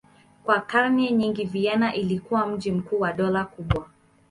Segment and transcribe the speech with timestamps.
[0.43, 3.89] Kwa karne nyingi Vienna ilikuwa mji mkuu wa dola kubwa.